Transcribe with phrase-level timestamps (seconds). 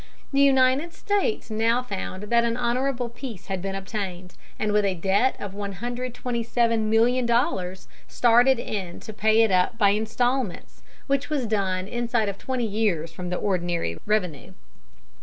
[0.33, 4.95] The United States now found that an honorable peace had been obtained, and with a
[4.95, 12.29] debt of $127,000,000 started in to pay it up by instalments, which was done inside
[12.29, 14.53] of twenty years from the ordinary revenue.